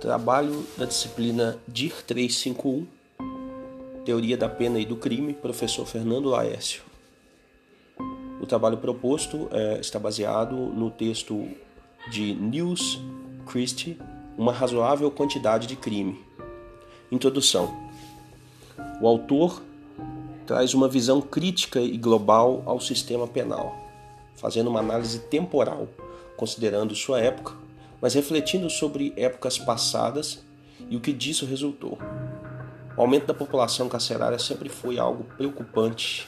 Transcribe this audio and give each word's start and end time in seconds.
Trabalho 0.00 0.64
da 0.78 0.86
disciplina 0.86 1.58
DIR 1.68 2.02
351, 2.06 2.86
Teoria 4.02 4.34
da 4.34 4.48
Pena 4.48 4.78
e 4.80 4.86
do 4.86 4.96
Crime, 4.96 5.34
professor 5.34 5.84
Fernando 5.84 6.30
Laércio. 6.30 6.82
O 8.40 8.46
trabalho 8.46 8.78
proposto 8.78 9.46
é, 9.52 9.78
está 9.78 9.98
baseado 9.98 10.56
no 10.56 10.90
texto 10.90 11.46
de 12.10 12.32
News 12.32 12.98
Christie, 13.46 13.98
Uma 14.38 14.54
Razoável 14.54 15.10
Quantidade 15.10 15.66
de 15.66 15.76
Crime. 15.76 16.18
Introdução. 17.12 17.70
O 19.02 19.06
autor 19.06 19.60
traz 20.46 20.72
uma 20.72 20.88
visão 20.88 21.20
crítica 21.20 21.78
e 21.78 21.98
global 21.98 22.62
ao 22.64 22.80
sistema 22.80 23.28
penal, 23.28 23.76
fazendo 24.34 24.70
uma 24.70 24.80
análise 24.80 25.18
temporal, 25.18 25.86
considerando 26.38 26.94
sua 26.94 27.20
época 27.20 27.52
mas 28.00 28.14
refletindo 28.14 28.68
sobre 28.70 29.12
épocas 29.16 29.58
passadas 29.58 30.44
e 30.88 30.96
o 30.96 31.00
que 31.00 31.12
disso 31.12 31.44
resultou. 31.44 31.98
O 32.96 33.00
aumento 33.00 33.26
da 33.26 33.34
população 33.34 33.88
carcerária 33.88 34.38
sempre 34.38 34.68
foi 34.68 34.98
algo 34.98 35.24
preocupante 35.36 36.26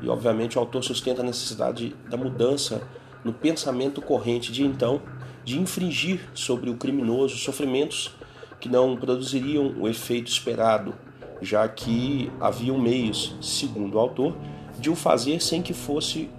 e, 0.00 0.08
obviamente, 0.08 0.56
o 0.56 0.60
autor 0.60 0.82
sustenta 0.82 1.22
a 1.22 1.24
necessidade 1.24 1.94
da 2.08 2.16
mudança 2.16 2.82
no 3.24 3.32
pensamento 3.32 4.00
corrente 4.00 4.52
de 4.52 4.64
então 4.64 5.02
de 5.44 5.58
infringir 5.58 6.20
sobre 6.34 6.70
o 6.70 6.76
criminoso 6.76 7.36
sofrimentos 7.36 8.14
que 8.60 8.68
não 8.68 8.96
produziriam 8.96 9.74
o 9.78 9.88
efeito 9.88 10.30
esperado, 10.30 10.94
já 11.40 11.66
que 11.68 12.30
haviam 12.40 12.78
meios, 12.78 13.34
segundo 13.40 13.96
o 13.96 13.98
autor, 13.98 14.36
de 14.78 14.88
o 14.88 14.94
fazer 14.94 15.42
sem 15.42 15.60
que 15.60 15.74
fosse 15.74 16.30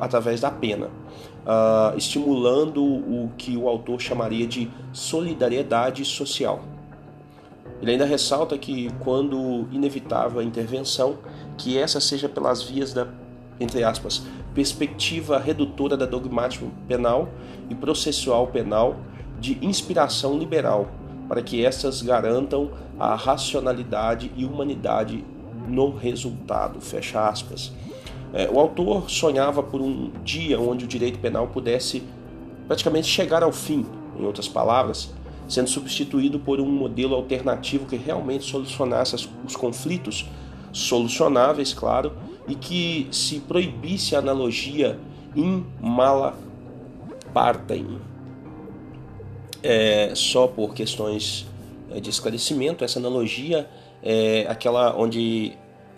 através 0.00 0.40
da 0.40 0.50
pena 0.50 0.88
uh, 1.46 1.96
estimulando 1.96 2.82
o 2.84 3.30
que 3.38 3.56
o 3.56 3.68
autor 3.68 4.00
chamaria 4.00 4.46
de 4.46 4.68
solidariedade 4.92 6.04
social. 6.04 6.60
Ele 7.80 7.92
ainda 7.92 8.04
ressalta 8.04 8.58
que, 8.58 8.90
quando 9.00 9.68
inevitável 9.70 10.40
a 10.40 10.44
intervenção, 10.44 11.18
que 11.56 11.78
essa 11.78 12.00
seja 12.00 12.28
pelas 12.28 12.62
vias 12.62 12.92
da, 12.92 13.06
entre 13.60 13.84
aspas, 13.84 14.22
perspectiva 14.54 15.38
redutora 15.38 15.96
da 15.96 16.06
dogmática 16.06 16.66
penal 16.88 17.28
e 17.68 17.74
processual 17.74 18.46
penal 18.46 18.96
de 19.38 19.58
inspiração 19.60 20.38
liberal, 20.38 20.88
para 21.28 21.42
que 21.42 21.64
essas 21.64 22.00
garantam 22.00 22.70
a 22.98 23.14
racionalidade 23.14 24.32
e 24.34 24.44
humanidade 24.44 25.22
no 25.68 25.94
resultado. 25.94 26.80
Fecha 26.80 27.28
aspas. 27.28 27.72
É, 28.36 28.50
o 28.52 28.60
autor 28.60 29.08
sonhava 29.08 29.62
por 29.62 29.80
um 29.80 30.10
dia 30.22 30.60
onde 30.60 30.84
o 30.84 30.88
direito 30.88 31.18
penal 31.18 31.48
pudesse 31.48 32.02
praticamente 32.68 33.08
chegar 33.08 33.42
ao 33.42 33.50
fim, 33.50 33.86
em 34.20 34.26
outras 34.26 34.46
palavras, 34.46 35.10
sendo 35.48 35.70
substituído 35.70 36.38
por 36.38 36.60
um 36.60 36.70
modelo 36.70 37.14
alternativo 37.14 37.86
que 37.86 37.96
realmente 37.96 38.44
solucionasse 38.44 39.26
os 39.42 39.56
conflitos, 39.56 40.26
solucionáveis, 40.70 41.72
claro, 41.72 42.12
e 42.46 42.54
que 42.54 43.08
se 43.10 43.40
proibisse 43.40 44.14
a 44.14 44.18
analogia 44.18 44.98
in 45.34 45.64
mala 45.80 46.36
partem. 47.32 47.98
É, 49.62 50.12
só 50.14 50.46
por 50.46 50.74
questões 50.74 51.46
é, 51.90 52.00
de 52.00 52.10
esclarecimento, 52.10 52.84
essa 52.84 52.98
analogia 52.98 53.66
é 54.02 54.44
aquela 54.46 54.94
onde 54.94 55.54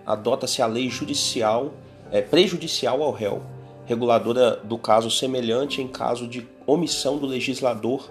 adota-se 0.07 0.63
a 0.63 0.67
lei 0.67 0.89
judicial 0.89 1.73
é, 2.11 2.21
prejudicial 2.21 3.03
ao 3.03 3.13
réu, 3.13 3.43
reguladora 3.87 4.57
do 4.57 4.79
caso 4.79 5.11
semelhante 5.11 5.81
em 5.81 5.89
caso 5.89 6.27
de 6.27 6.47
omissão 6.67 7.19
do 7.19 7.27
legislador 7.27 8.09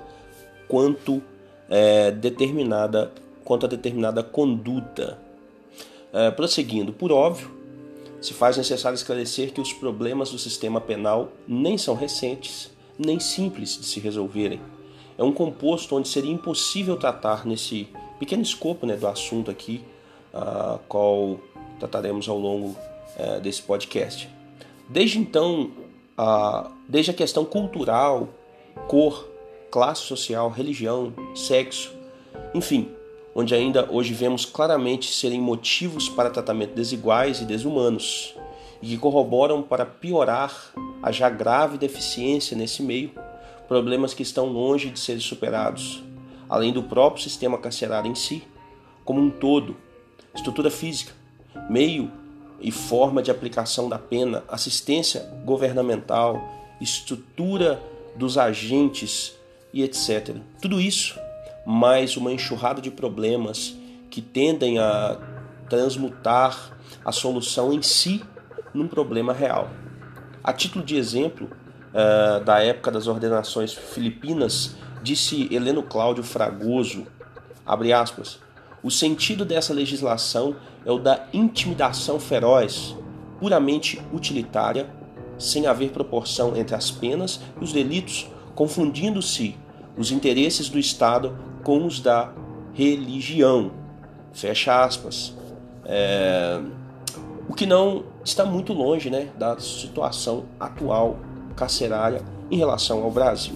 quanto 0.68 1.22
é, 1.70 2.12
determinada 2.12 3.12
quanto 3.44 3.66
a 3.66 3.70
determinada 3.70 4.22
conduta. 4.22 5.18
É, 6.12 6.30
prosseguindo, 6.32 6.92
por 6.92 7.14
óbvio, 7.14 7.50
se 8.20 8.34
faz 8.34 8.58
necessário 8.58 8.96
esclarecer 8.96 9.54
que 9.54 9.62
os 9.62 9.72
problemas 9.72 10.32
do 10.32 10.38
sistema 10.38 10.82
penal 10.82 11.30
nem 11.48 11.78
são 11.78 11.96
recentes, 11.96 12.70
nem 12.98 13.20
simples 13.20 13.78
de 13.78 13.86
se 13.86 14.00
resolverem. 14.02 14.60
É 15.18 15.24
um 15.24 15.32
composto 15.32 15.96
onde 15.96 16.10
seria 16.10 16.32
impossível 16.32 16.98
tratar 16.98 17.46
nesse 17.46 17.88
pequeno 18.20 18.42
escopo 18.42 18.86
né, 18.86 18.96
do 18.96 19.08
assunto 19.08 19.50
aqui, 19.50 19.84
a 20.34 20.80
qual 20.88 21.40
trataremos 21.80 22.28
ao 22.28 22.38
longo 22.38 22.76
é, 23.18 23.40
desse 23.40 23.64
podcast. 23.64 24.30
Desde 24.88 25.18
então, 25.18 25.72
a, 26.18 26.72
desde 26.88 27.12
a 27.12 27.14
questão 27.14 27.44
cultural, 27.44 28.30
cor, 28.88 29.28
classe 29.72 30.02
social, 30.02 30.50
religião, 30.50 31.12
sexo, 31.36 31.92
enfim, 32.54 32.90
onde 33.36 33.54
ainda 33.54 33.88
hoje 33.92 34.14
vemos 34.14 34.46
claramente 34.46 35.12
serem 35.12 35.42
motivos 35.42 36.08
para 36.08 36.30
tratamento 36.30 36.76
desiguais 36.76 37.42
e 37.42 37.46
desumanos, 37.46 38.36
e 38.82 38.88
que 38.88 38.98
corroboram 38.98 39.62
para 39.62 39.86
piorar 39.86 40.72
a 41.02 41.12
já 41.12 41.30
grave 41.30 41.78
deficiência 41.78 42.56
nesse 42.56 42.84
meio, 42.84 43.12
problemas 43.68 44.14
que 44.14 44.24
estão 44.24 44.46
longe 44.46 44.90
de 44.90 45.00
serem 45.00 45.22
superados, 45.22 46.04
além 46.48 46.72
do 46.72 46.84
próprio 46.84 47.24
sistema 47.24 47.58
carcerário 47.58 48.10
em 48.10 48.16
si, 48.16 48.44
como 49.04 49.20
um 49.20 49.30
todo, 49.30 49.76
estrutura 50.34 50.70
física, 50.70 51.14
meio 51.70 52.12
e 52.60 52.72
forma 52.72 53.22
de 53.22 53.32
aplicação 53.32 53.88
da 53.88 54.00
pena, 54.00 54.44
assistência 54.48 55.22
governamental, 55.46 56.42
estrutura 56.82 57.82
dos 58.16 58.38
agentes 58.38 59.36
e 59.74 59.84
etc. 59.84 60.36
Tudo 60.62 60.82
isso, 60.82 61.20
mais 61.66 62.18
uma 62.18 62.32
enxurrada 62.32 62.82
de 62.82 62.90
problemas 62.90 63.76
que 64.10 64.22
tendem 64.22 64.80
a 64.80 65.18
transmutar 65.70 66.78
a 67.04 67.12
solução 67.12 67.72
em 67.74 67.82
si 67.82 68.24
num 68.74 68.88
problema 68.88 69.34
real. 69.34 69.70
A 70.44 70.54
título 70.54 70.84
de 70.84 70.96
exemplo, 70.96 71.50
uh, 71.94 72.44
da 72.44 72.64
época 72.64 72.90
das 72.90 73.08
ordenações 73.08 73.74
filipinas, 73.74 74.76
disse 75.04 75.54
Heleno 75.54 75.84
Cláudio 75.84 76.24
Fragoso, 76.24 77.06
abre 77.66 77.92
aspas, 77.92 78.40
o 78.84 78.92
sentido 78.92 79.44
dessa 79.44 79.74
legislação 79.74 80.56
é 80.86 80.92
o 80.92 81.00
da 81.00 81.28
intimidação 81.34 82.20
feroz, 82.20 82.96
puramente 83.40 84.02
utilitária, 84.14 84.90
sem 85.38 85.68
haver 85.68 85.92
proporção 85.92 86.56
entre 86.56 86.76
as 86.76 86.90
penas 86.90 87.40
e 87.60 87.64
os 87.64 87.74
delitos, 87.74 88.28
confundindo-se 88.56 89.56
os 89.98 90.12
interesses 90.12 90.70
do 90.70 90.80
Estado 90.80 91.38
com 91.64 91.86
os 91.86 92.00
da 92.00 92.32
religião. 92.74 93.72
Fecha 94.32 94.84
aspas. 94.84 95.36
É... 95.86 96.62
O 97.50 97.54
que 97.54 97.66
não 97.66 98.04
está 98.24 98.46
muito 98.46 98.74
longe 98.74 99.10
né, 99.10 99.30
da 99.38 99.58
situação 99.60 100.46
atual 100.60 101.18
carcerária 101.56 102.22
em 102.52 102.58
relação 102.58 103.04
ao 103.04 103.12
Brasil. 103.12 103.56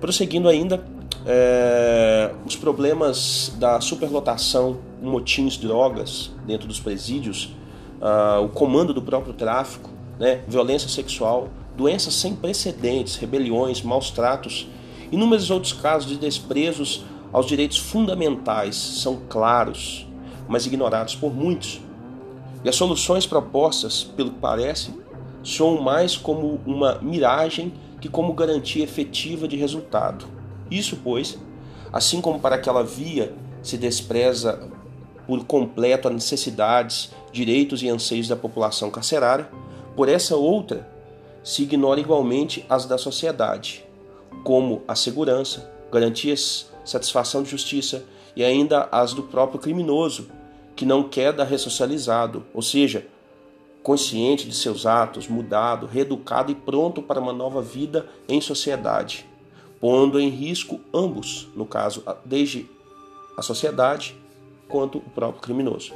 Prosseguindo 0.00 0.48
ainda, 0.48 0.84
é, 1.24 2.32
os 2.44 2.56
problemas 2.56 3.52
da 3.58 3.80
superlotação, 3.80 4.78
motins, 5.00 5.56
drogas 5.56 6.32
dentro 6.46 6.66
dos 6.66 6.80
presídios, 6.80 7.54
uh, 8.00 8.44
o 8.44 8.48
comando 8.48 8.92
do 8.92 9.00
próprio 9.00 9.32
tráfico, 9.32 9.90
né, 10.18 10.42
violência 10.48 10.88
sexual, 10.88 11.48
doenças 11.76 12.14
sem 12.14 12.34
precedentes, 12.34 13.16
rebeliões, 13.16 13.82
maus 13.82 14.10
tratos, 14.10 14.68
inúmeros 15.10 15.50
outros 15.50 15.72
casos 15.72 16.08
de 16.08 16.16
desprezos 16.16 17.04
aos 17.32 17.46
direitos 17.46 17.78
fundamentais 17.78 18.76
são 18.76 19.20
claros, 19.28 20.06
mas 20.48 20.66
ignorados 20.66 21.14
por 21.14 21.32
muitos. 21.32 21.80
E 22.64 22.68
as 22.68 22.76
soluções 22.76 23.26
propostas, 23.26 24.04
pelo 24.04 24.30
que 24.30 24.38
parece, 24.38 24.94
soam 25.42 25.80
mais 25.80 26.16
como 26.16 26.60
uma 26.66 26.98
miragem 27.00 27.72
que 28.00 28.08
como 28.08 28.32
garantia 28.32 28.84
efetiva 28.84 29.48
de 29.48 29.56
resultado. 29.56 30.41
Isso, 30.72 30.98
pois, 31.04 31.38
assim 31.92 32.22
como 32.22 32.40
para 32.40 32.56
aquela 32.56 32.82
via 32.82 33.34
se 33.62 33.76
despreza 33.76 34.70
por 35.26 35.44
completo 35.44 36.08
as 36.08 36.14
necessidades, 36.14 37.12
direitos 37.30 37.82
e 37.82 37.88
anseios 37.90 38.26
da 38.26 38.36
população 38.36 38.90
carcerária, 38.90 39.50
por 39.94 40.08
essa 40.08 40.34
outra 40.34 40.88
se 41.44 41.64
ignora 41.64 42.00
igualmente 42.00 42.64
as 42.70 42.86
da 42.86 42.96
sociedade, 42.96 43.84
como 44.42 44.82
a 44.88 44.94
segurança, 44.94 45.70
garantias, 45.92 46.70
satisfação 46.84 47.42
de 47.42 47.50
justiça 47.50 48.02
e 48.34 48.42
ainda 48.42 48.88
as 48.90 49.12
do 49.12 49.24
próprio 49.24 49.60
criminoso, 49.60 50.30
que 50.74 50.86
não 50.86 51.02
queda 51.02 51.44
ressocializado, 51.44 52.46
ou 52.54 52.62
seja, 52.62 53.06
consciente 53.82 54.48
de 54.48 54.54
seus 54.56 54.86
atos, 54.86 55.28
mudado, 55.28 55.86
reeducado 55.86 56.50
e 56.50 56.54
pronto 56.54 57.02
para 57.02 57.20
uma 57.20 57.32
nova 57.32 57.60
vida 57.60 58.06
em 58.26 58.40
sociedade 58.40 59.26
pondo 59.82 60.20
em 60.20 60.28
risco 60.28 60.80
ambos, 60.94 61.48
no 61.56 61.66
caso, 61.66 62.04
desde 62.24 62.68
a 63.36 63.42
sociedade 63.42 64.16
quanto 64.68 64.98
o 64.98 65.10
próprio 65.10 65.42
criminoso. 65.42 65.92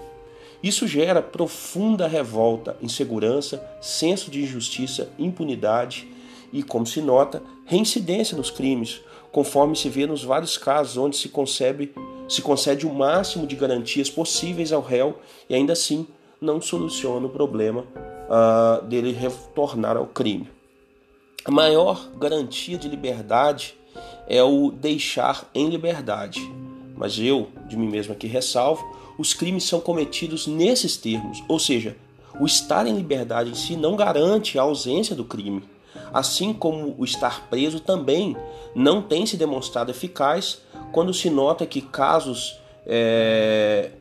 Isso 0.61 0.89
gera 0.89 1.23
profunda 1.23 2.09
revolta, 2.09 2.77
insegurança, 2.83 3.65
senso 3.81 4.29
de 4.29 4.43
injustiça, 4.43 5.09
impunidade 5.17 6.09
e, 6.53 6.65
como 6.65 6.85
se 6.85 7.01
nota, 7.01 7.41
reincidência 7.65 8.37
nos 8.37 8.51
crimes, 8.51 9.01
conforme 9.31 9.77
se 9.77 9.89
vê 9.89 10.05
nos 10.05 10.25
vários 10.25 10.59
casos 10.59 10.97
onde 10.97 11.17
se 11.17 11.29
concebe 11.29 11.95
se 12.29 12.43
concede 12.43 12.85
o 12.85 12.93
máximo 12.93 13.47
de 13.47 13.55
garantias 13.55 14.11
possíveis 14.11 14.73
ao 14.73 14.83
réu 14.83 15.21
e 15.49 15.55
ainda 15.55 15.75
assim 15.75 16.09
não 16.41 16.61
soluciona 16.61 17.27
o 17.27 17.31
problema 17.31 17.83
uh, 17.83 18.85
dele 18.85 19.13
retornar 19.13 19.97
ao 19.97 20.07
crime. 20.07 20.56
A 21.47 21.51
maior 21.53 22.11
garantia 22.19 22.77
de 22.77 22.89
liberdade 22.89 23.77
é 24.27 24.43
o 24.43 24.73
deixar 24.73 25.49
em 25.55 25.69
liberdade. 25.69 26.41
Mas 26.97 27.21
eu, 27.21 27.51
de 27.69 27.77
mim 27.77 27.89
mesmo 27.89 28.13
aqui, 28.13 28.27
ressalvo: 28.27 28.85
os 29.17 29.33
crimes 29.33 29.63
são 29.63 29.79
cometidos 29.79 30.49
nesses 30.49 30.97
termos, 30.97 31.45
ou 31.47 31.61
seja, 31.61 31.97
o 32.41 32.47
estar 32.47 32.85
em 32.89 32.97
liberdade 32.97 33.51
em 33.51 33.55
si 33.55 33.77
não 33.77 33.95
garante 33.95 34.59
a 34.59 34.63
ausência 34.63 35.15
do 35.15 35.25
crime. 35.25 35.63
Assim 36.13 36.53
como 36.53 36.97
o 36.99 37.05
estar 37.05 37.49
preso 37.49 37.79
também 37.79 38.37
não 38.75 39.01
tem 39.01 39.25
se 39.25 39.37
demonstrado 39.37 39.93
eficaz 39.93 40.63
quando 40.91 41.15
se 41.15 41.31
nota 41.31 41.65
que 41.65 41.81
casos 41.81 42.59
é, 42.85 43.93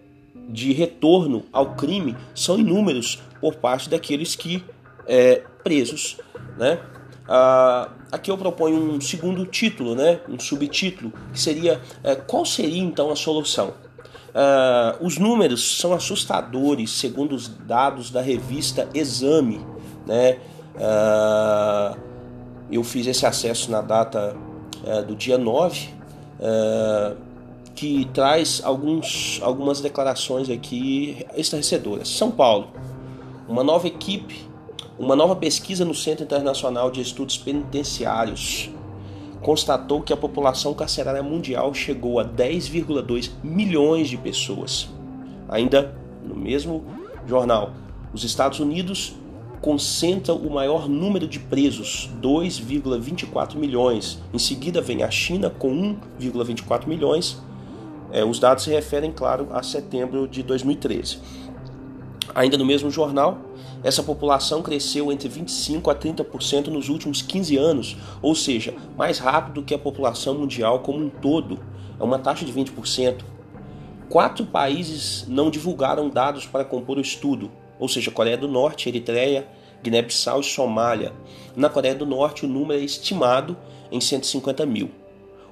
de 0.49 0.73
retorno 0.73 1.45
ao 1.53 1.75
crime 1.75 2.17
são 2.33 2.57
inúmeros 2.57 3.21
por 3.39 3.53
parte 3.55 3.87
daqueles 3.87 4.35
que 4.35 4.63
é, 5.05 5.43
presos, 5.63 6.17
né? 6.57 6.79
Ah, 7.27 7.89
aqui 8.11 8.29
eu 8.29 8.37
proponho 8.37 8.77
um 8.77 9.01
segundo 9.01 9.45
título, 9.45 9.95
né? 9.95 10.19
um 10.29 10.39
subtítulo, 10.39 11.11
que 11.33 11.39
seria 11.39 11.81
é, 12.03 12.15
qual 12.15 12.45
seria 12.45 12.81
então 12.81 13.09
a 13.09 13.15
solução? 13.15 13.73
Ah, 14.33 14.95
os 15.01 15.17
números 15.17 15.79
são 15.79 15.93
assustadores, 15.93 16.91
segundo 16.91 17.33
os 17.33 17.47
dados 17.47 18.11
da 18.11 18.21
revista 18.21 18.87
Exame. 18.93 19.65
Né? 20.05 20.39
Ah, 20.79 21.97
eu 22.71 22.83
fiz 22.83 23.07
esse 23.07 23.25
acesso 23.25 23.71
na 23.71 23.81
data 23.81 24.35
é, 24.83 25.01
do 25.01 25.15
dia 25.15 25.37
9, 25.37 25.89
é, 26.39 27.15
que 27.73 28.05
traz 28.13 28.61
alguns, 28.63 29.39
algumas 29.41 29.81
declarações 29.81 30.49
aqui 30.49 31.25
estarrecedoras. 31.35 32.07
São 32.07 32.31
Paulo, 32.31 32.71
uma 33.47 33.63
nova 33.63 33.87
equipe 33.87 34.47
uma 34.97 35.15
nova 35.15 35.35
pesquisa 35.35 35.83
no 35.83 35.93
Centro 35.93 36.23
Internacional 36.23 36.89
de 36.89 37.01
Estudos 37.01 37.37
Penitenciários 37.37 38.69
constatou 39.41 40.01
que 40.01 40.13
a 40.13 40.17
população 40.17 40.73
carcerária 40.73 41.21
mundial 41.21 41.73
chegou 41.73 42.19
a 42.19 42.25
10,2 42.25 43.31
milhões 43.43 44.09
de 44.09 44.17
pessoas. 44.17 44.89
Ainda 45.49 45.95
no 46.23 46.35
mesmo 46.35 46.83
jornal, 47.27 47.73
os 48.13 48.23
Estados 48.23 48.59
Unidos 48.59 49.13
concentram 49.61 50.37
o 50.37 50.49
maior 50.49 50.87
número 50.87 51.27
de 51.27 51.39
presos, 51.39 52.09
2,24 52.21 53.55
milhões. 53.55 54.21
Em 54.33 54.39
seguida 54.39 54.79
vem 54.79 55.03
a 55.03 55.11
China 55.11 55.49
com 55.49 55.97
1,24 56.19 56.87
milhões. 56.87 57.37
É, 58.11 58.23
os 58.23 58.39
dados 58.39 58.63
se 58.63 58.69
referem, 58.69 59.11
claro, 59.11 59.49
a 59.51 59.61
setembro 59.61 60.27
de 60.27 60.41
2013. 60.41 61.19
Ainda 62.35 62.57
no 62.57 62.65
mesmo 62.65 62.91
jornal, 62.91 63.37
essa 63.81 64.03
população 64.03 64.61
cresceu 64.61 65.09
entre 65.09 65.29
25% 65.29 65.89
a 65.89 65.95
30% 65.95 66.67
nos 66.67 66.89
últimos 66.89 67.21
15 67.21 67.55
anos, 67.55 67.95
ou 68.21 68.35
seja, 68.35 68.75
mais 68.97 69.19
rápido 69.19 69.63
que 69.63 69.73
a 69.73 69.79
população 69.79 70.35
mundial 70.35 70.79
como 70.79 70.99
um 70.99 71.09
todo. 71.09 71.57
É 71.97 72.03
uma 72.03 72.19
taxa 72.19 72.43
de 72.43 72.51
20%. 72.51 73.23
Quatro 74.09 74.45
países 74.45 75.25
não 75.29 75.49
divulgaram 75.49 76.09
dados 76.09 76.45
para 76.45 76.65
compor 76.65 76.97
o 76.97 77.01
estudo, 77.01 77.49
ou 77.79 77.87
seja, 77.87 78.11
Coreia 78.11 78.37
do 78.37 78.49
Norte, 78.49 78.89
Eritreia, 78.89 79.47
Guiné-Bissau 79.81 80.41
e 80.41 80.43
Somália. 80.43 81.13
Na 81.55 81.69
Coreia 81.69 81.95
do 81.95 82.05
Norte, 82.05 82.45
o 82.45 82.49
número 82.49 82.81
é 82.81 82.83
estimado 82.83 83.55
em 83.89 84.01
150 84.01 84.65
mil. 84.65 84.91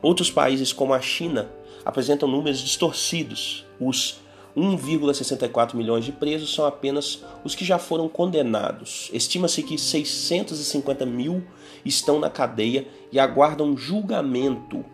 Outros 0.01 0.29
países, 0.29 0.73
como 0.73 0.93
a 0.93 0.99
China, 0.99 1.49
apresentam 1.85 2.27
números 2.27 2.59
distorcidos. 2.59 3.65
Os 3.79 4.22
1,64 4.55 5.75
milhões 5.75 6.05
de 6.05 6.11
presos 6.11 6.53
são 6.53 6.65
apenas 6.65 7.23
os 7.43 7.55
que 7.55 7.65
já 7.65 7.79
foram 7.79 8.07
condenados. 8.07 9.09
Estima-se 9.11 9.63
que 9.63 9.77
650 9.77 11.05
mil 11.05 11.43
estão 11.83 12.19
na 12.19 12.29
cadeia 12.29 12.87
e 13.11 13.19
aguardam 13.19 13.75
julgamento. 13.75 14.85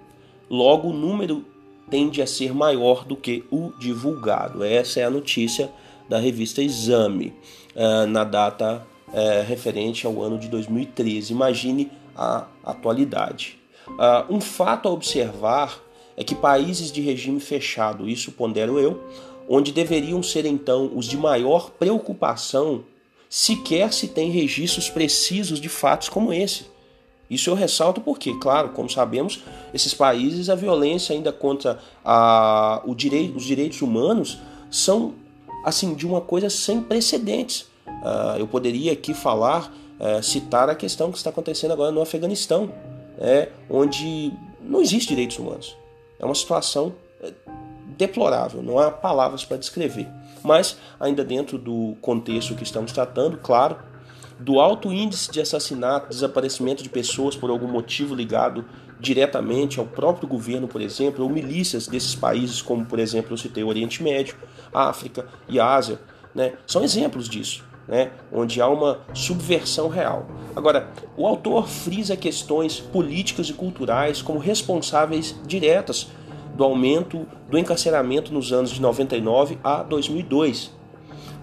Logo, 0.49 0.89
o 0.89 0.93
número 0.93 1.45
tende 1.89 2.21
a 2.21 2.27
ser 2.27 2.53
maior 2.53 3.03
do 3.03 3.15
que 3.15 3.43
o 3.51 3.71
divulgado. 3.79 4.63
Essa 4.63 5.01
é 5.01 5.03
a 5.03 5.09
notícia 5.09 5.69
da 6.07 6.17
revista 6.17 6.61
Exame, 6.61 7.33
uh, 7.75 8.07
na 8.07 8.23
data 8.23 8.85
uh, 9.07 9.45
referente 9.45 10.05
ao 10.05 10.21
ano 10.21 10.37
de 10.37 10.47
2013. 10.47 11.33
Imagine 11.33 11.91
a 12.15 12.47
atualidade. 12.63 13.59
Uh, 13.87 14.33
um 14.33 14.41
fato 14.41 14.87
a 14.87 14.91
observar 14.91 15.79
é 16.15 16.23
que 16.23 16.35
países 16.35 16.91
de 16.91 17.01
regime 17.01 17.39
fechado, 17.39 18.09
isso 18.09 18.33
pondero 18.33 18.77
eu, 18.77 19.01
onde 19.49 19.71
deveriam 19.71 20.21
ser 20.21 20.45
então 20.45 20.91
os 20.95 21.07
de 21.07 21.17
maior 21.17 21.71
preocupação, 21.71 22.83
sequer 23.27 23.91
se 23.91 24.07
tem 24.07 24.29
registros 24.29 24.89
precisos 24.91 25.59
de 25.59 25.67
fatos 25.67 26.07
como 26.07 26.31
esse. 26.31 26.65
Isso 27.27 27.49
eu 27.49 27.55
ressalto 27.55 27.99
porque, 27.99 28.33
claro, 28.35 28.69
como 28.69 28.89
sabemos, 28.89 29.43
esses 29.73 29.93
países 29.93 30.49
a 30.49 30.55
violência 30.55 31.15
ainda 31.15 31.31
contra 31.31 31.79
a, 32.05 32.81
o 32.85 32.93
direito, 32.93 33.37
os 33.37 33.43
direitos 33.43 33.81
humanos 33.81 34.37
são 34.69 35.15
assim 35.65 35.95
de 35.95 36.05
uma 36.05 36.21
coisa 36.21 36.49
sem 36.49 36.81
precedentes. 36.81 37.61
Uh, 37.87 38.37
eu 38.37 38.47
poderia 38.47 38.93
aqui 38.93 39.13
falar, 39.13 39.73
uh, 39.99 40.23
citar 40.23 40.69
a 40.69 40.75
questão 40.75 41.11
que 41.11 41.17
está 41.17 41.31
acontecendo 41.31 41.71
agora 41.71 41.91
no 41.91 42.01
Afeganistão, 42.01 42.71
é, 43.19 43.49
onde 43.69 44.31
não 44.61 44.81
existe 44.81 45.09
direitos 45.09 45.37
humanos. 45.37 45.75
É 46.19 46.25
uma 46.25 46.35
situação 46.35 46.93
deplorável, 47.99 48.63
não 48.63 48.79
há 48.79 48.89
palavras 48.89 49.43
para 49.43 49.57
descrever. 49.57 50.07
Mas, 50.41 50.77
ainda 50.97 51.21
dentro 51.21 51.57
do 51.57 51.97
contexto 52.01 52.55
que 52.55 52.63
estamos 52.63 52.93
tratando, 52.93 53.37
claro, 53.37 53.77
do 54.39 54.61
alto 54.61 54.89
índice 54.91 55.29
de 55.29 55.41
assassinato, 55.41 56.07
desaparecimento 56.07 56.81
de 56.81 56.87
pessoas 56.87 57.35
por 57.35 57.49
algum 57.49 57.67
motivo 57.67 58.15
ligado 58.15 58.63
diretamente 58.97 59.79
ao 59.79 59.85
próprio 59.85 60.29
governo, 60.29 60.65
por 60.65 60.81
exemplo, 60.81 61.25
ou 61.25 61.29
milícias 61.29 61.87
desses 61.87 62.15
países, 62.15 62.61
como 62.61 62.85
por 62.85 62.99
exemplo 62.99 63.33
eu 63.33 63.37
citei 63.37 63.63
o 63.63 63.67
Oriente 63.67 64.01
Médio, 64.01 64.37
África 64.73 65.25
e 65.49 65.59
Ásia, 65.59 65.99
né, 66.33 66.53
são 66.65 66.83
exemplos 66.83 67.27
disso. 67.27 67.67
Né, 67.87 68.11
onde 68.31 68.61
há 68.61 68.67
uma 68.67 68.99
subversão 69.15 69.87
real. 69.87 70.27
Agora, 70.55 70.91
o 71.17 71.25
autor 71.25 71.67
frisa 71.67 72.15
questões 72.15 72.79
políticas 72.79 73.49
e 73.49 73.53
culturais 73.53 74.21
como 74.21 74.37
responsáveis 74.37 75.35
diretas 75.47 76.07
do 76.59 76.65
aumento 76.65 77.25
do 77.49 77.57
encarceramento 77.57 78.33
nos 78.33 78.51
anos 78.51 78.69
de 78.69 78.81
99 78.81 79.57
a 79.63 79.81
2002. 79.81 80.71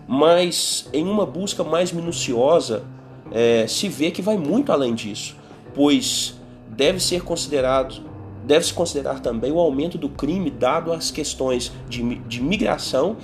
Mas 0.06 0.90
em 0.92 1.08
uma 1.08 1.24
busca 1.24 1.64
mais 1.64 1.90
minuciosa, 1.90 2.84
é, 3.32 3.66
se 3.66 3.88
vê 3.88 4.10
que 4.10 4.20
vai 4.20 4.36
muito 4.36 4.70
além 4.70 4.94
disso, 4.94 5.34
pois 5.74 6.38
deve 6.68 7.00
ser 7.00 7.22
considerado 7.22 8.04
deve-se 8.44 8.72
considerar 8.72 9.18
também 9.18 9.50
o 9.50 9.58
aumento 9.58 9.98
do 9.98 10.08
crime 10.08 10.50
dado 10.50 10.92
às 10.92 11.10
questões 11.10 11.72
de, 11.88 12.16
de 12.20 12.40
migração, 12.40 13.16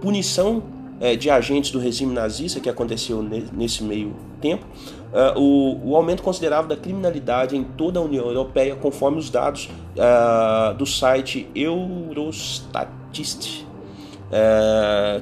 punição 0.00 0.62
de 1.18 1.30
agentes 1.30 1.70
do 1.70 1.78
regime 1.78 2.12
nazista 2.12 2.60
que 2.60 2.68
aconteceu 2.68 3.22
nesse 3.22 3.82
meio 3.82 4.14
tempo, 4.40 4.66
uh, 5.12 5.40
o, 5.40 5.96
aumento 5.96 6.22
considerável 6.22 6.68
da 6.68 6.76
criminalidade 6.76 7.56
em 7.56 7.64
toda 7.64 7.98
a 7.98 8.02
União 8.02 8.26
Europeia, 8.26 8.76
conforme 8.76 9.18
os 9.18 9.30
dados 9.30 9.70
uh, 9.96 10.74
do 10.74 10.84
site 10.84 11.48
Eurostatist, 11.54 13.64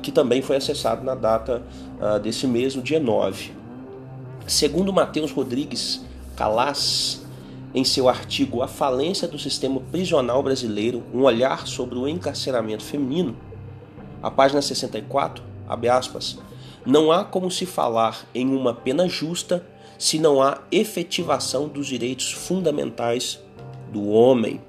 que 0.02 0.12
também 0.12 0.42
foi 0.42 0.56
acessado 0.56 1.02
na 1.02 1.14
data 1.14 1.62
desse 2.22 2.46
mês, 2.46 2.74
no 2.74 2.82
dia 2.82 3.00
9. 3.00 3.52
Segundo 4.46 4.92
Matheus 4.92 5.30
Rodrigues 5.30 6.04
Calas, 6.36 7.26
em 7.74 7.84
seu 7.84 8.06
artigo 8.06 8.62
A 8.62 8.68
Falência 8.68 9.26
do 9.26 9.38
Sistema 9.38 9.80
Prisional 9.90 10.42
Brasileiro, 10.42 11.02
um 11.14 11.22
olhar 11.22 11.66
sobre 11.66 11.98
o 11.98 12.06
encarceramento 12.06 12.84
feminino, 12.84 13.34
a 14.22 14.30
página 14.30 14.60
64, 14.60 15.47
abre 15.68 15.88
aspas, 15.88 16.38
não 16.84 17.12
há 17.12 17.24
como 17.24 17.50
se 17.50 17.66
falar 17.66 18.26
em 18.34 18.46
uma 18.46 18.72
pena 18.72 19.08
justa 19.08 19.64
se 19.98 20.18
não 20.18 20.40
há 20.40 20.60
efetivação 20.70 21.68
dos 21.68 21.86
direitos 21.86 22.32
fundamentais 22.32 23.40
do 23.92 24.08
homem. 24.08 24.60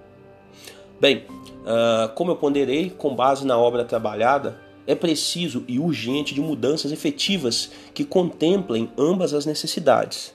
Bem, 0.99 1.23
uh, 1.61 2.13
como 2.15 2.31
eu 2.31 2.35
ponderei, 2.35 2.89
com 2.89 3.15
base 3.15 3.45
na 3.45 3.57
obra 3.57 3.85
trabalhada, 3.85 4.59
é 4.87 4.95
preciso 4.95 5.63
e 5.67 5.79
urgente 5.79 6.33
de 6.33 6.41
mudanças 6.41 6.91
efetivas 6.91 7.71
que 7.93 8.03
contemplem 8.03 8.89
ambas 8.97 9.33
as 9.33 9.45
necessidades, 9.45 10.33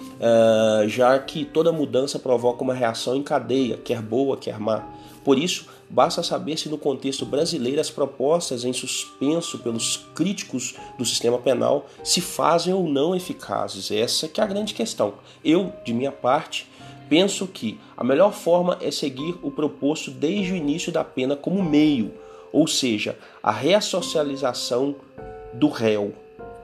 uh, 0.00 0.88
já 0.88 1.18
que 1.18 1.44
toda 1.44 1.70
mudança 1.70 2.18
provoca 2.18 2.64
uma 2.64 2.74
reação 2.74 3.14
em 3.14 3.22
cadeia, 3.22 3.76
quer 3.76 4.00
boa, 4.00 4.36
quer 4.38 4.58
má. 4.58 4.88
Por 5.22 5.38
isso, 5.38 5.66
basta 5.90 6.22
saber 6.22 6.56
se 6.56 6.68
no 6.68 6.78
contexto 6.78 7.26
brasileiro 7.26 7.80
as 7.80 7.90
propostas 7.90 8.64
em 8.64 8.72
suspenso 8.72 9.58
pelos 9.58 9.96
críticos 10.14 10.76
do 10.96 11.04
sistema 11.04 11.38
penal 11.38 11.86
se 12.04 12.20
fazem 12.20 12.72
ou 12.72 12.88
não 12.88 13.14
eficazes. 13.14 13.90
Essa 13.90 14.28
que 14.28 14.40
é 14.40 14.44
a 14.44 14.46
grande 14.46 14.72
questão. 14.72 15.14
Eu, 15.44 15.72
de 15.84 15.92
minha 15.92 16.12
parte, 16.12 16.66
penso 17.08 17.46
que 17.46 17.78
a 17.96 18.04
melhor 18.04 18.32
forma 18.32 18.78
é 18.80 18.90
seguir 18.90 19.36
o 19.42 19.50
proposto 19.50 20.12
desde 20.12 20.52
o 20.52 20.56
início 20.56 20.92
da 20.92 21.02
pena 21.02 21.34
como 21.34 21.62
meio, 21.62 22.12
ou 22.52 22.68
seja, 22.68 23.18
a 23.42 23.50
reassocialização 23.50 24.94
do 25.52 25.68
réu. 25.68 26.14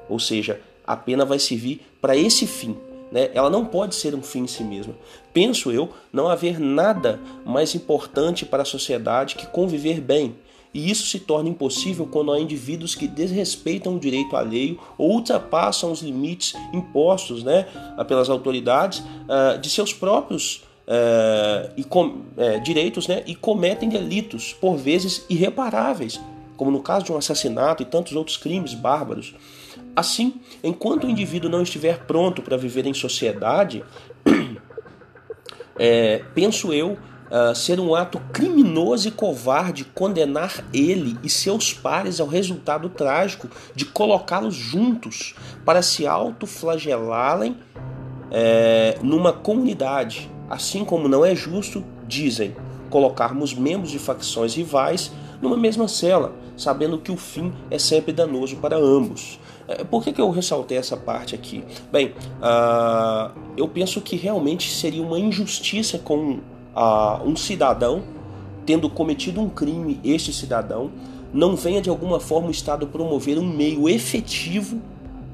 Ou 0.09 0.21
seja, 0.21 0.61
a 0.87 0.97
pena 0.97 1.25
vai 1.25 1.41
servir 1.41 1.85
para 2.01 2.17
esse 2.17 2.47
fim. 2.47 2.77
Né? 3.17 3.31
Ela 3.33 3.49
não 3.49 3.65
pode 3.65 3.95
ser 3.95 4.15
um 4.15 4.21
fim 4.21 4.43
em 4.43 4.47
si 4.47 4.63
mesma. 4.63 4.95
Penso 5.33 5.73
eu 5.73 5.89
não 6.13 6.29
haver 6.29 6.61
nada 6.61 7.19
mais 7.47 7.75
importante 7.75 8.45
para 8.45 8.63
a 8.63 8.67
sociedade 8.67 9.37
que 9.37 9.47
conviver 9.47 10.03
bem. 10.03 10.35
E 10.75 10.91
isso 10.91 11.07
se 11.07 11.21
torna 11.21 11.49
impossível 11.49 12.07
quando 12.07 12.31
há 12.31 12.39
indivíduos 12.39 12.95
que 12.95 13.09
desrespeitam 13.09 13.97
o 13.97 13.99
direito 13.99 14.37
alheio 14.37 14.79
ou 14.99 15.13
ultrapassam 15.13 15.91
os 15.91 16.03
limites 16.03 16.55
impostos 16.75 17.43
né, 17.43 17.67
pelas 18.07 18.29
autoridades 18.29 18.99
uh, 18.99 19.59
de 19.59 19.71
seus 19.71 19.95
próprios 19.95 20.57
uh, 20.87 21.73
e 21.75 21.85
com, 21.85 22.09
uh, 22.09 22.61
direitos 22.63 23.09
né, 23.09 23.23
e 23.27 23.35
cometem 23.35 23.89
delitos, 23.89 24.53
por 24.53 24.77
vezes 24.77 25.25
irreparáveis, 25.31 26.21
como 26.59 26.71
no 26.71 26.83
caso 26.83 27.07
de 27.07 27.13
um 27.13 27.17
assassinato 27.17 27.83
e 27.83 27.87
tantos 27.87 28.15
outros 28.15 28.37
crimes 28.37 28.75
bárbaros. 28.75 29.35
Assim, 29.97 30.43
enquanto 30.63 31.05
o 31.05 31.11
indivíduo 31.11 31.51
não 31.51 31.63
estiver 31.63 32.05
pronto 32.05 32.43
para 32.43 32.59
viver 32.59 32.87
em 32.87 32.93
sociedade, 32.93 33.83
é, 35.79 36.23
penso 36.35 36.71
eu 36.71 36.99
uh, 37.31 37.55
ser 37.55 37.81
um 37.81 37.95
ato 37.95 38.21
criminoso 38.31 39.09
e 39.09 39.11
covarde 39.11 39.85
condenar 39.85 40.63
ele 40.71 41.19
e 41.23 41.31
seus 41.31 41.73
pares 41.73 42.21
ao 42.21 42.27
resultado 42.27 42.91
trágico 42.91 43.49
de 43.75 43.87
colocá-los 43.87 44.55
juntos 44.55 45.35
para 45.65 45.81
se 45.81 46.07
autoflagelarem 46.07 47.57
é, 48.31 48.99
numa 49.03 49.33
comunidade, 49.33 50.31
assim 50.51 50.85
como 50.85 51.09
não 51.09 51.25
é 51.25 51.35
justo, 51.35 51.83
dizem, 52.07 52.55
colocarmos 52.91 53.55
membros 53.55 53.91
de 53.91 53.99
facções 53.99 54.55
rivais 54.55 55.11
numa 55.41 55.57
mesma 55.57 55.89
cela, 55.89 56.33
sabendo 56.57 56.99
que 56.99 57.13
o 57.13 57.17
fim 57.17 57.53
é 57.71 57.79
sempre 57.79 58.13
danoso 58.13 58.57
para 58.57 58.77
ambos. 58.77 59.39
É, 59.69 59.85
por 59.85 60.03
que, 60.03 60.13
que 60.13 60.21
eu 60.21 60.31
ressaltei 60.31 60.79
essa 60.79 60.97
parte 60.97 61.35
aqui? 61.35 61.65
Bem, 61.91 62.15
uh, 62.41 63.37
eu 63.57 63.67
penso 63.69 64.01
que 64.01 64.17
realmente 64.17 64.71
seria 64.71 65.03
uma 65.03 65.19
injustiça 65.19 65.99
com 65.99 66.39
uh, 66.75 67.25
um 67.25 67.35
cidadão, 67.35 68.03
tendo 68.65 68.89
cometido 68.89 69.41
um 69.41 69.49
crime, 69.49 70.01
este 70.05 70.33
cidadão, 70.33 70.91
não 71.33 71.57
venha 71.57 71.81
de 71.81 71.91
alguma 71.91 72.21
forma 72.21 72.49
o 72.49 72.51
Estado 72.51 72.87
promover 72.87 73.39
um 73.39 73.47
meio 73.47 73.89
efetivo 73.89 74.81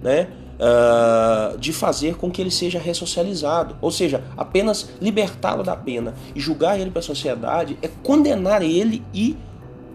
né, 0.03 0.29
uh, 0.59 1.59
de 1.59 1.73
fazer 1.73 2.17
com 2.17 2.31
que 2.31 2.41
ele 2.41 2.51
seja 2.51 2.79
ressocializado. 2.79 3.77
Ou 3.81 3.91
seja, 3.91 4.25
apenas 4.37 4.91
libertá-lo 5.01 5.63
da 5.63 5.77
pena 5.77 6.15
e 6.35 6.41
julgar 6.41 6.81
ele 6.81 6.91
para 6.91 7.01
a 7.01 7.03
sociedade 7.03 7.79
é 7.83 7.89
condenar 8.03 8.63
ele 8.63 9.03
e 9.13 9.37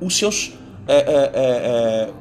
os 0.01 0.18
seus. 0.18 0.54
É, 0.88 0.96
é, 0.96 1.32
é, 1.34 2.13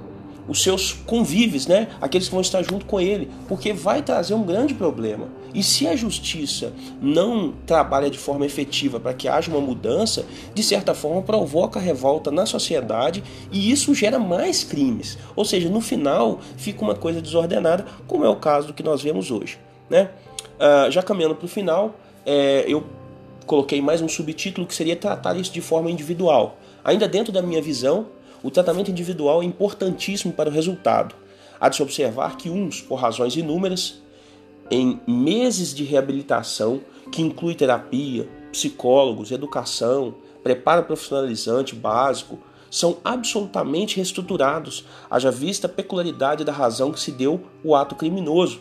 os 0.49 0.63
seus 0.63 0.93
convives, 0.93 1.67
né? 1.67 1.89
aqueles 2.01 2.29
que 2.29 2.33
vão 2.33 2.41
estar 2.41 2.63
junto 2.63 2.87
com 2.87 3.01
ele, 3.01 3.29
porque 3.49 3.73
vai 3.73 4.03
trazer 4.03 4.35
um 4.35 4.45
grande 4.45 4.75
problema. 4.75 5.29
E 5.53 5.63
se 5.63 5.89
a 5.89 5.97
justiça 5.97 6.73
não 7.01 7.53
trabalha 7.67 8.09
de 8.11 8.19
forma 8.19 8.47
efetiva 8.47 9.01
para 9.01 9.15
que 9.15 9.27
haja 9.27 9.51
uma 9.51 9.61
mudança, 9.61 10.25
de 10.55 10.63
certa 10.63 10.95
forma 10.95 11.23
provoca 11.23 11.81
revolta 11.81 12.31
na 12.31 12.47
sociedade 12.47 13.25
e 13.51 13.71
isso 13.71 13.95
gera 13.95 14.19
mais 14.19 14.63
crimes. 14.63 15.19
Ou 15.35 15.45
seja, 15.45 15.69
no 15.69 15.81
final 15.81 16.41
fica 16.57 16.83
uma 16.83 16.95
coisa 16.95 17.21
desordenada, 17.21 17.85
como 18.07 18.25
é 18.25 18.29
o 18.29 18.37
caso 18.37 18.69
do 18.69 18.75
que 18.75 18.83
nós 18.83 19.03
vemos 19.03 19.31
hoje. 19.31 19.59
Né? 19.91 20.11
Uh, 20.57 20.91
já 20.91 21.03
caminhando 21.03 21.35
para 21.35 21.47
o 21.47 21.49
final, 21.49 21.97
é, 22.25 22.65
eu 22.69 22.85
coloquei 23.47 23.81
mais 23.81 24.03
um 24.03 24.09
subtítulo 24.09 24.67
que 24.67 24.75
seria 24.75 24.97
tratar 24.97 25.37
isso 25.37 25.53
de 25.53 25.61
forma 25.61 25.91
individual. 25.91 26.59
Ainda 26.87 27.09
dentro 27.09 27.33
da 27.33 27.43
minha 27.43 27.61
visão, 27.61 28.07
o 28.45 28.49
tratamento 28.49 28.93
individual 28.93 29.43
é 29.43 29.45
importantíssimo 29.45 30.33
para 30.33 30.49
o 30.49 30.53
resultado. 30.53 31.17
Há 31.59 31.69
de 31.69 31.75
se 31.75 31.83
observar 31.83 32.37
que 32.37 32.49
uns, 32.49 32.81
por 32.81 32.95
razões 32.95 33.35
inúmeras, 33.35 34.01
em 34.71 35.01
meses 35.05 35.75
de 35.75 35.83
reabilitação, 35.83 36.81
que 37.11 37.21
inclui 37.21 37.57
terapia, 37.57 38.29
psicólogos, 38.53 39.33
educação, 39.33 40.15
preparo 40.45 40.85
profissionalizante 40.85 41.75
básico, 41.75 42.39
são 42.71 42.99
absolutamente 43.03 43.97
reestruturados, 43.97 44.85
haja 45.11 45.33
vista 45.33 45.67
a 45.67 45.71
peculiaridade 45.71 46.45
da 46.45 46.53
razão 46.53 46.93
que 46.93 47.01
se 47.01 47.11
deu 47.11 47.41
o 47.65 47.75
ato 47.75 47.97
criminoso. 47.97 48.61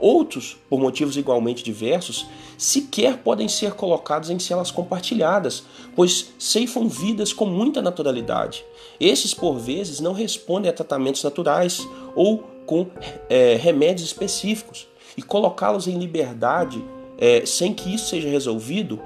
Outros, 0.00 0.56
por 0.68 0.78
motivos 0.78 1.16
igualmente 1.16 1.62
diversos, 1.62 2.26
sequer 2.56 3.18
podem 3.18 3.48
ser 3.48 3.72
colocados 3.72 4.30
em 4.30 4.38
celas 4.38 4.70
compartilhadas, 4.70 5.64
pois 5.96 6.32
ceifam 6.38 6.88
vidas 6.88 7.32
com 7.32 7.46
muita 7.46 7.82
naturalidade. 7.82 8.64
Estes, 9.00 9.34
por 9.34 9.58
vezes, 9.58 10.00
não 10.00 10.12
respondem 10.12 10.70
a 10.70 10.74
tratamentos 10.74 11.22
naturais 11.22 11.86
ou 12.14 12.38
com 12.64 12.86
é, 13.28 13.56
remédios 13.56 14.08
específicos. 14.08 14.86
E 15.16 15.22
colocá-los 15.22 15.88
em 15.88 15.98
liberdade 15.98 16.82
é, 17.18 17.44
sem 17.44 17.74
que 17.74 17.92
isso 17.92 18.08
seja 18.08 18.28
resolvido, 18.28 19.00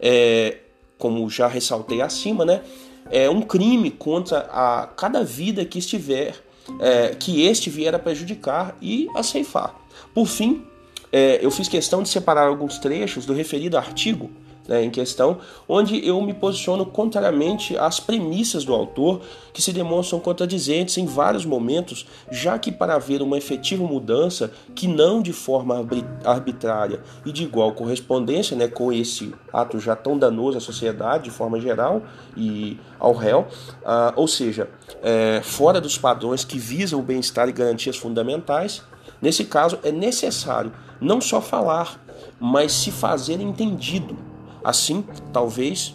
é, 0.00 0.58
como 0.96 1.28
já 1.28 1.46
ressaltei 1.46 2.00
acima, 2.00 2.44
né, 2.44 2.62
é 3.10 3.28
um 3.28 3.42
crime 3.42 3.90
contra 3.90 4.40
a 4.50 4.86
cada 4.86 5.22
vida 5.22 5.64
que 5.64 5.78
estiver, 5.78 6.34
é, 6.80 7.14
que 7.14 7.44
este 7.44 7.70
vier 7.70 7.94
a 7.94 7.98
prejudicar 7.98 8.76
e 8.80 9.08
a 9.14 9.22
ceifar. 9.22 9.74
Por 10.14 10.26
fim, 10.26 10.64
é, 11.12 11.38
eu 11.44 11.50
fiz 11.50 11.68
questão 11.68 12.02
de 12.02 12.08
separar 12.08 12.46
alguns 12.46 12.78
trechos 12.78 13.24
do 13.24 13.32
referido 13.32 13.76
artigo 13.76 14.30
né, 14.68 14.84
em 14.84 14.90
questão, 14.90 15.38
onde 15.66 16.06
eu 16.06 16.20
me 16.20 16.34
posiciono 16.34 16.84
contrariamente 16.84 17.76
às 17.78 17.98
premissas 17.98 18.64
do 18.64 18.74
autor, 18.74 19.22
que 19.52 19.62
se 19.62 19.72
demonstram 19.72 20.20
contradizentes 20.20 20.98
em 20.98 21.06
vários 21.06 21.46
momentos, 21.46 22.06
já 22.30 22.58
que 22.58 22.70
para 22.70 22.94
haver 22.94 23.22
uma 23.22 23.38
efetiva 23.38 23.82
mudança, 23.82 24.52
que 24.74 24.86
não 24.86 25.22
de 25.22 25.32
forma 25.32 25.84
arbitrária 26.22 27.00
e 27.24 27.32
de 27.32 27.44
igual 27.44 27.72
correspondência 27.72 28.54
né, 28.54 28.68
com 28.68 28.92
esse 28.92 29.34
ato 29.50 29.80
já 29.80 29.96
tão 29.96 30.18
danoso 30.18 30.58
à 30.58 30.60
sociedade 30.60 31.24
de 31.24 31.30
forma 31.30 31.58
geral 31.58 32.02
e 32.36 32.78
ao 33.00 33.14
réu, 33.14 33.46
ah, 33.84 34.12
ou 34.14 34.28
seja, 34.28 34.68
é, 35.02 35.40
fora 35.42 35.80
dos 35.80 35.96
padrões 35.96 36.44
que 36.44 36.58
visam 36.58 37.00
o 37.00 37.02
bem-estar 37.02 37.48
e 37.48 37.52
garantias 37.52 37.96
fundamentais, 37.96 38.82
nesse 39.20 39.44
caso 39.44 39.78
é 39.82 39.92
necessário 39.92 40.72
não 41.00 41.20
só 41.20 41.40
falar, 41.40 42.00
mas 42.40 42.72
se 42.72 42.90
fazer 42.90 43.40
entendido 43.40 44.28
Assim, 44.62 45.04
talvez, 45.32 45.94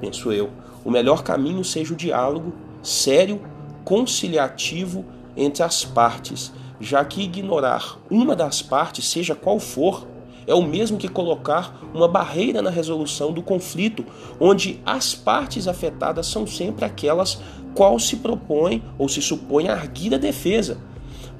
penso 0.00 0.30
eu, 0.32 0.50
o 0.84 0.90
melhor 0.90 1.22
caminho 1.22 1.64
seja 1.64 1.92
o 1.92 1.96
diálogo 1.96 2.52
sério, 2.82 3.40
conciliativo 3.84 5.04
entre 5.36 5.62
as 5.62 5.84
partes, 5.84 6.52
já 6.80 7.04
que 7.04 7.22
ignorar 7.22 7.98
uma 8.10 8.36
das 8.36 8.60
partes, 8.60 9.08
seja 9.08 9.34
qual 9.34 9.58
for, 9.58 10.06
é 10.46 10.54
o 10.54 10.62
mesmo 10.62 10.98
que 10.98 11.08
colocar 11.08 11.80
uma 11.94 12.08
barreira 12.08 12.60
na 12.60 12.70
resolução 12.70 13.32
do 13.32 13.42
conflito, 13.42 14.04
onde 14.38 14.80
as 14.84 15.14
partes 15.14 15.66
afetadas 15.66 16.26
são 16.26 16.46
sempre 16.46 16.84
aquelas 16.84 17.40
qual 17.74 17.98
se 17.98 18.16
propõe 18.16 18.84
ou 18.98 19.08
se 19.08 19.22
supõe 19.22 19.68
a 19.68 19.76
defesa. 20.18 20.78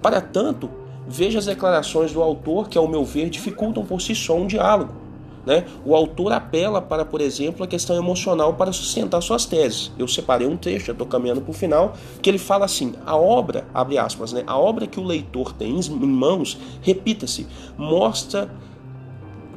Para 0.00 0.20
tanto, 0.20 0.70
veja 1.06 1.38
as 1.38 1.47
declarações 1.47 2.12
do 2.12 2.23
autor 2.23 2.68
que, 2.68 2.78
ao 2.78 2.88
meu 2.88 3.04
ver, 3.04 3.30
dificultam 3.30 3.85
por 3.85 4.00
si 4.00 4.14
só 4.14 4.37
um 4.37 4.47
diálogo. 4.47 5.02
Né? 5.44 5.64
O 5.85 5.97
autor 5.97 6.32
apela 6.32 6.80
para, 6.80 7.04
por 7.04 7.21
exemplo, 7.21 7.64
a 7.64 7.66
questão 7.66 7.97
emocional 7.97 8.54
para 8.54 8.73
sustentar 8.73 9.21
suas 9.21 9.44
teses. 9.44 9.90
Eu 9.99 10.06
separei 10.06 10.47
um 10.47 10.56
trecho, 10.56 10.87
já 10.87 10.92
estou 10.92 11.06
caminhando 11.06 11.40
para 11.40 11.50
o 11.50 11.54
final, 11.54 11.94
que 12.21 12.30
ele 12.30 12.38
fala 12.38 12.64
assim: 12.64 12.94
a 13.04 13.16
obra, 13.16 13.66
abre 13.75 13.99
aspas, 13.99 14.32
né? 14.32 14.44
a 14.47 14.56
obra 14.56 14.87
que 14.87 15.00
o 15.00 15.04
leitor 15.04 15.52
tem 15.52 15.78
em 15.78 16.06
mãos, 16.06 16.56
repita-se, 16.80 17.47
mostra 17.76 18.49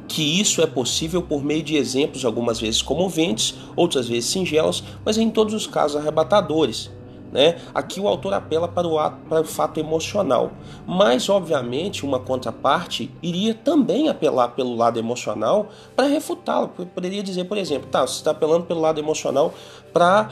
que 0.08 0.40
isso 0.40 0.62
é 0.62 0.66
possível 0.66 1.22
por 1.22 1.44
meio 1.44 1.62
de 1.62 1.76
exemplos, 1.76 2.24
algumas 2.24 2.60
vezes 2.60 2.82
comoventes, 2.82 3.54
outras 3.74 4.08
vezes 4.08 4.30
singelos, 4.30 4.82
mas 5.04 5.18
em 5.18 5.30
todos 5.30 5.54
os 5.54 5.66
casos 5.66 5.96
arrebatadores. 5.96 6.90
Né? 7.36 7.58
Aqui 7.74 8.00
o 8.00 8.08
autor 8.08 8.32
apela 8.32 8.66
para 8.66 8.88
o, 8.88 8.98
ato, 8.98 9.18
para 9.28 9.42
o 9.42 9.44
fato 9.44 9.78
emocional, 9.78 10.52
mas 10.86 11.28
obviamente 11.28 12.02
uma 12.02 12.18
contraparte 12.18 13.10
iria 13.22 13.52
também 13.52 14.08
apelar 14.08 14.48
pelo 14.48 14.74
lado 14.74 14.98
emocional 14.98 15.68
para 15.94 16.06
refutá-lo. 16.06 16.68
Poderia 16.68 17.22
dizer, 17.22 17.44
por 17.44 17.58
exemplo, 17.58 17.90
tá, 17.90 18.06
você 18.06 18.14
está 18.14 18.30
apelando 18.30 18.64
pelo 18.64 18.80
lado 18.80 18.98
emocional 18.98 19.52
para 19.92 20.30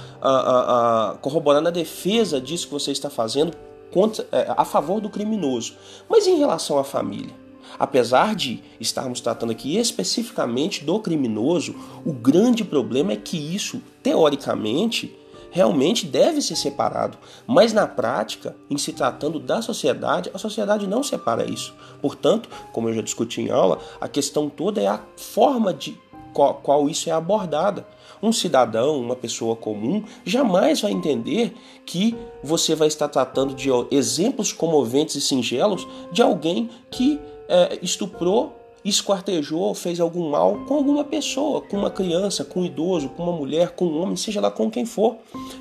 corroborar 1.20 1.60
na 1.60 1.68
defesa 1.68 2.40
disso 2.40 2.68
que 2.68 2.72
você 2.72 2.90
está 2.90 3.10
fazendo 3.10 3.54
contra, 3.92 4.26
é, 4.32 4.46
a 4.56 4.64
favor 4.64 4.98
do 4.98 5.10
criminoso. 5.10 5.74
Mas 6.08 6.26
em 6.26 6.38
relação 6.38 6.78
à 6.78 6.84
família? 6.84 7.34
Apesar 7.78 8.34
de 8.34 8.62
estarmos 8.80 9.20
tratando 9.20 9.52
aqui 9.52 9.76
especificamente 9.76 10.82
do 10.82 10.98
criminoso, 11.00 11.74
o 12.02 12.14
grande 12.14 12.64
problema 12.64 13.12
é 13.12 13.16
que 13.16 13.36
isso, 13.36 13.82
teoricamente, 14.02 15.14
realmente 15.54 16.04
deve 16.04 16.42
ser 16.42 16.56
separado. 16.56 17.16
Mas 17.46 17.72
na 17.72 17.86
prática, 17.86 18.56
em 18.68 18.76
se 18.76 18.92
tratando 18.92 19.38
da 19.38 19.62
sociedade, 19.62 20.28
a 20.34 20.38
sociedade 20.38 20.84
não 20.84 21.00
separa 21.00 21.48
isso. 21.48 21.72
Portanto, 22.02 22.48
como 22.72 22.88
eu 22.88 22.94
já 22.94 23.00
discuti 23.00 23.40
em 23.40 23.50
aula, 23.50 23.78
a 24.00 24.08
questão 24.08 24.50
toda 24.50 24.82
é 24.82 24.88
a 24.88 25.00
forma 25.16 25.72
de 25.72 25.96
qual, 26.32 26.54
qual 26.54 26.90
isso 26.90 27.08
é 27.08 27.12
abordada. 27.12 27.86
Um 28.20 28.32
cidadão, 28.32 29.00
uma 29.00 29.14
pessoa 29.14 29.54
comum, 29.54 30.02
jamais 30.24 30.80
vai 30.80 30.90
entender 30.90 31.54
que 31.86 32.16
você 32.42 32.74
vai 32.74 32.88
estar 32.88 33.08
tratando 33.08 33.54
de 33.54 33.68
exemplos 33.92 34.52
comoventes 34.52 35.14
e 35.14 35.20
singelos 35.20 35.86
de 36.10 36.20
alguém 36.20 36.68
que 36.90 37.20
é, 37.48 37.78
estuprou 37.80 38.58
esquartejou, 38.84 39.74
fez 39.74 39.98
algum 39.98 40.28
mal 40.28 40.58
com 40.66 40.74
alguma 40.74 41.04
pessoa, 41.04 41.62
com 41.62 41.78
uma 41.78 41.90
criança, 41.90 42.44
com 42.44 42.60
um 42.60 42.64
idoso, 42.64 43.08
com 43.08 43.22
uma 43.22 43.32
mulher, 43.32 43.70
com 43.70 43.86
um 43.86 44.02
homem, 44.02 44.16
seja 44.16 44.40
lá 44.40 44.50
com 44.50 44.70
quem 44.70 44.84
for. 44.84 45.16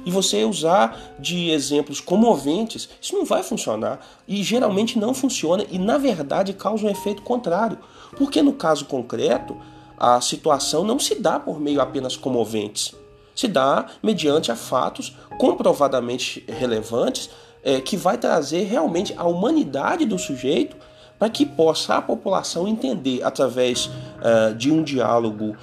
E 0.05 0.11
você 0.11 0.43
usar 0.43 1.15
de 1.17 1.49
exemplos 1.49 2.01
comoventes, 2.01 2.89
isso 3.01 3.15
não 3.15 3.23
vai 3.23 3.41
funcionar. 3.41 4.05
E 4.27 4.43
geralmente 4.43 4.99
não 4.99 5.13
funciona 5.13 5.65
e, 5.71 5.79
na 5.79 5.97
verdade, 5.97 6.51
causa 6.53 6.85
um 6.85 6.89
efeito 6.89 7.21
contrário. 7.21 7.77
Porque 8.17 8.41
no 8.41 8.53
caso 8.53 8.85
concreto, 8.85 9.55
a 9.97 10.19
situação 10.19 10.83
não 10.83 10.99
se 10.99 11.15
dá 11.15 11.39
por 11.39 11.61
meio 11.61 11.79
apenas 11.79 12.17
comoventes. 12.17 12.93
Se 13.33 13.47
dá 13.47 13.87
mediante 14.03 14.51
a 14.51 14.55
fatos 14.55 15.15
comprovadamente 15.39 16.43
relevantes 16.47 17.29
é, 17.63 17.79
que 17.79 17.95
vai 17.95 18.17
trazer 18.17 18.63
realmente 18.63 19.13
a 19.17 19.23
humanidade 19.23 20.05
do 20.05 20.19
sujeito 20.19 20.75
para 21.23 21.29
que 21.29 21.45
possa 21.45 21.95
a 21.95 22.01
população 22.01 22.67
entender 22.67 23.23
através 23.23 23.85
uh, 23.85 24.53
de 24.57 24.69
um 24.69 24.83
diálogo 24.83 25.51
uh, 25.51 25.55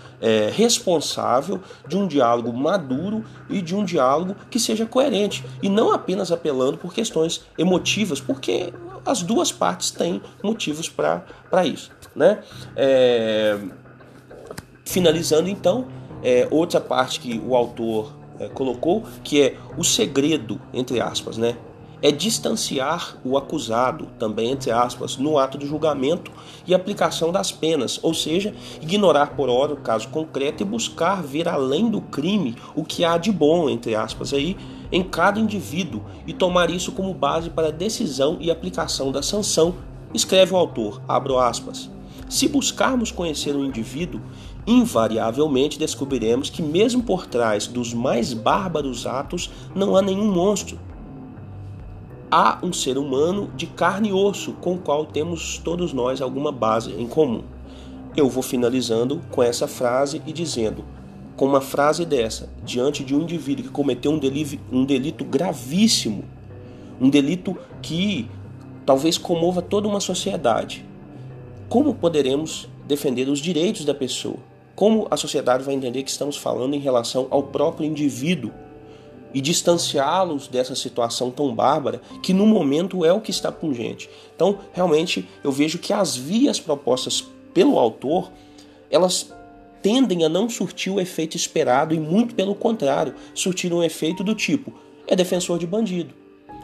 responsável, 0.55 1.61
de 1.87 1.99
um 1.99 2.07
diálogo 2.07 2.51
maduro 2.51 3.23
e 3.47 3.61
de 3.61 3.77
um 3.77 3.85
diálogo 3.85 4.35
que 4.51 4.59
seja 4.59 4.87
coerente 4.87 5.45
e 5.63 5.69
não 5.69 5.93
apenas 5.93 6.33
apelando 6.33 6.79
por 6.79 6.95
questões 6.95 7.45
emotivas, 7.59 8.23
porque 8.23 8.73
as 9.05 9.23
duas 9.23 9.53
partes 9.53 9.91
têm 9.91 10.23
motivos 10.43 10.89
para 10.89 11.67
isso. 11.67 11.91
Né? 12.17 12.43
É... 12.75 13.59
Finalizando 14.87 15.51
então, 15.51 15.89
é, 16.23 16.49
outra 16.51 16.81
parte 16.81 17.21
que 17.21 17.39
o 17.39 17.55
autor 17.55 18.15
é, 18.39 18.49
colocou, 18.49 19.05
que 19.23 19.43
é 19.43 19.57
o 19.77 19.85
segredo, 19.85 20.59
entre 20.73 21.03
aspas, 21.03 21.37
né? 21.37 21.55
É 22.03 22.11
distanciar 22.11 23.17
o 23.25 23.37
acusado, 23.37 24.09
também 24.19 24.51
entre 24.51 24.71
aspas, 24.71 25.17
no 25.17 25.39
ato 25.39 25.59
de 25.59 25.67
julgamento 25.67 26.31
e 26.67 26.75
aplicação 26.75 27.31
das 27.31 27.53
penas, 27.53 27.99
ou 28.03 28.15
seja, 28.15 28.55
ignorar 28.81 29.35
por 29.37 29.49
hora 29.49 29.75
o 29.75 29.77
caso 29.77 30.09
concreto 30.09 30.63
e 30.63 30.67
buscar 30.67 31.23
ver 31.23 31.49
além 31.49 31.91
do 31.91 32.01
crime 32.01 32.57
o 32.75 32.85
que 32.85 33.05
há 33.05 33.19
de 33.19 33.31
bom, 33.31 33.69
entre 33.69 33.95
aspas, 33.95 34.33
aí, 34.33 34.57
em 34.91 35.03
cada 35.03 35.39
indivíduo 35.39 36.03
e 36.27 36.33
tomar 36.33 36.71
isso 36.71 36.93
como 36.93 37.15
base 37.15 37.51
para 37.51 37.69
a 37.69 37.73
decisão 37.73 38.39
e 38.41 38.51
aplicação 38.51 39.13
da 39.13 39.23
sanção, 39.23 39.75
escreve 40.13 40.53
o 40.53 40.57
autor, 40.57 41.01
abro 41.07 41.39
aspas. 41.39 41.91
Se 42.29 42.49
buscarmos 42.49 43.11
conhecer 43.11 43.55
um 43.57 43.65
indivíduo, 43.65 44.21
invariavelmente 44.67 45.79
descobriremos 45.79 46.49
que 46.49 46.63
mesmo 46.63 47.03
por 47.03 47.27
trás 47.27 47.67
dos 47.67 47.93
mais 47.93 48.33
bárbaros 48.33 49.07
atos 49.07 49.51
não 49.75 49.97
há 49.97 50.03
nenhum 50.03 50.31
monstro 50.31 50.79
há 52.31 52.59
um 52.63 52.73
ser 52.73 52.97
humano 52.97 53.51
de 53.57 53.67
carne 53.67 54.11
e 54.11 54.13
osso 54.13 54.53
com 54.55 54.75
o 54.75 54.79
qual 54.79 55.05
temos 55.05 55.59
todos 55.59 55.93
nós 55.93 56.21
alguma 56.21 56.53
base 56.53 56.93
em 56.93 57.07
comum. 57.07 57.43
Eu 58.17 58.29
vou 58.29 58.43
finalizando 58.43 59.21
com 59.31 59.43
essa 59.43 59.67
frase 59.67 60.23
e 60.27 60.33
dizendo: 60.33 60.85
com 61.37 61.47
uma 61.47 61.61
frase 61.61 62.05
dessa, 62.05 62.49
diante 62.65 63.03
de 63.03 63.15
um 63.15 63.23
indivíduo 63.23 63.65
que 63.65 63.71
cometeu 63.71 64.13
um 64.13 64.19
delito, 64.19 64.59
um 64.71 64.85
delito 64.85 65.25
gravíssimo, 65.25 66.25
um 67.01 67.09
delito 67.09 67.57
que 67.83 68.29
talvez 68.87 69.19
comova 69.19 69.63
toda 69.63 69.89
uma 69.89 70.01
sociedade, 70.01 70.85
como 71.69 71.95
poderemos 71.95 72.69
defender 72.87 73.29
os 73.29 73.39
direitos 73.39 73.85
da 73.85 73.95
pessoa? 73.95 74.39
Como 74.75 75.07
a 75.11 75.17
sociedade 75.17 75.63
vai 75.63 75.75
entender 75.75 76.03
que 76.03 76.11
estamos 76.11 76.37
falando 76.37 76.75
em 76.75 76.81
relação 76.81 77.29
ao 77.31 77.45
próprio 77.45 77.87
indivíduo 77.87 78.51
e 79.33 79.41
distanciá-los 79.41 80.49
dessa 80.49 80.75
situação 80.75 81.31
tão 81.31 81.55
bárbara 81.55 82.01
que 82.23 82.33
no 82.33 82.47
momento 82.47 83.05
é 83.05 83.13
o 83.13 83.21
que 83.21 83.31
está 83.31 83.51
pungente. 83.53 84.09
Então, 84.35 84.59
realmente, 84.73 85.29
eu 85.45 85.53
vejo 85.53 85.79
que 85.79 85.93
as 85.93 86.17
vias 86.17 86.59
propostas 86.59 87.25
pelo 87.55 87.79
autor, 87.79 88.31
elas 88.91 89.33
tendem 89.83 90.25
a 90.25 90.29
não 90.29 90.49
surtir 90.49 90.93
o 90.93 91.01
efeito 91.01 91.37
esperado 91.37 91.95
e 91.95 92.01
muito 92.01 92.35
pelo 92.35 92.55
contrário, 92.55 93.15
surtir 93.35 93.73
um 93.73 93.83
efeito 93.83 94.23
do 94.23 94.35
tipo 94.35 94.73
é 95.11 95.17
defensor 95.17 95.59
de 95.59 95.67
bandido. 95.67 96.15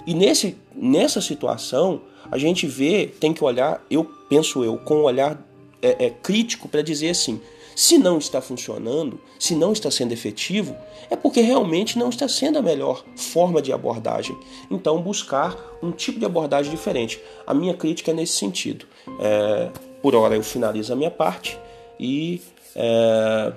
E 0.07 0.15
nesse, 0.15 0.57
nessa 0.75 1.21
situação, 1.21 2.01
a 2.31 2.39
gente 2.39 2.67
vê, 2.67 3.13
tem 3.19 3.35
que 3.35 3.43
olhar, 3.43 3.85
eu 3.91 4.05
penso 4.31 4.65
eu, 4.65 4.79
com 4.79 4.99
um 4.99 5.03
olhar 5.03 5.37
é, 5.83 6.07
é, 6.07 6.11
crítico 6.11 6.69
para 6.69 6.81
dizer 6.81 7.11
assim: 7.11 7.41
se 7.77 7.99
não 7.99 8.17
está 8.17 8.41
funcionando, 8.41 9.21
se 9.39 9.55
não 9.55 9.71
está 9.71 9.91
sendo 9.91 10.13
efetivo, 10.13 10.75
é 11.11 11.15
porque 11.15 11.43
realmente 11.43 11.99
não 11.99 12.09
está 12.09 12.27
sendo 12.27 12.59
a 12.59 12.63
melhor 12.63 13.05
forma 13.15 13.61
de 13.61 13.71
abordagem. 13.71 14.35
Então, 14.71 15.01
buscar 15.03 15.55
um 15.83 15.93
tipo 15.93 16.19
de 16.19 16.25
abordagem 16.25 16.71
diferente. 16.71 17.21
A 17.47 17.53
minha 17.53 17.75
crítica 17.75 18.13
é 18.13 18.15
nesse 18.15 18.33
sentido. 18.33 18.87
É, 19.21 19.71
por 20.01 20.15
hora, 20.15 20.35
eu 20.35 20.43
finalizo 20.43 20.91
a 20.91 20.97
minha 20.97 21.11
parte 21.11 21.59
e 22.01 22.41
é, 22.75 23.53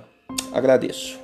agradeço. 0.52 1.18